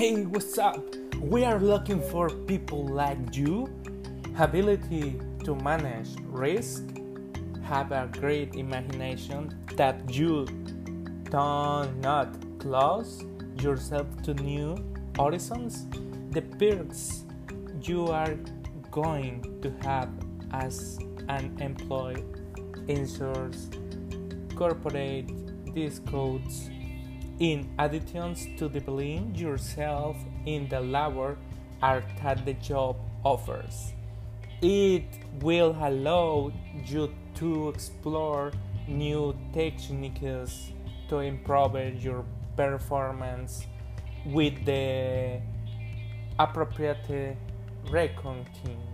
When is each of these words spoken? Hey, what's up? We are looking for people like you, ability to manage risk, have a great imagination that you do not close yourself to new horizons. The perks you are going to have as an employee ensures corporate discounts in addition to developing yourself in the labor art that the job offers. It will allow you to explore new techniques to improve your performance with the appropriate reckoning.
Hey, 0.00 0.24
what's 0.24 0.56
up? 0.56 0.96
We 1.20 1.44
are 1.44 1.60
looking 1.60 2.00
for 2.00 2.30
people 2.30 2.86
like 2.86 3.36
you, 3.36 3.68
ability 4.38 5.20
to 5.44 5.54
manage 5.56 6.08
risk, 6.24 6.84
have 7.64 7.92
a 7.92 8.08
great 8.10 8.54
imagination 8.54 9.54
that 9.76 10.08
you 10.08 10.46
do 10.46 11.84
not 12.00 12.34
close 12.58 13.22
yourself 13.60 14.06
to 14.22 14.32
new 14.32 14.74
horizons. 15.18 15.84
The 16.30 16.40
perks 16.40 17.26
you 17.82 18.06
are 18.06 18.36
going 18.90 19.60
to 19.60 19.70
have 19.86 20.08
as 20.52 20.98
an 21.28 21.54
employee 21.60 22.24
ensures 22.88 23.68
corporate 24.56 25.28
discounts 25.74 26.70
in 27.40 27.70
addition 27.78 28.34
to 28.58 28.68
developing 28.68 29.34
yourself 29.34 30.16
in 30.44 30.68
the 30.68 30.78
labor 30.78 31.38
art 31.82 32.04
that 32.22 32.44
the 32.44 32.52
job 32.54 32.96
offers. 33.24 33.94
It 34.60 35.08
will 35.40 35.74
allow 35.80 36.52
you 36.84 37.10
to 37.36 37.70
explore 37.70 38.52
new 38.86 39.34
techniques 39.54 40.72
to 41.08 41.20
improve 41.20 42.04
your 42.04 42.24
performance 42.56 43.66
with 44.26 44.62
the 44.66 45.40
appropriate 46.38 47.36
reckoning. 47.90 48.90